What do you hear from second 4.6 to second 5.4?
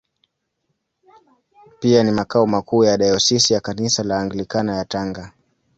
ya Tanga.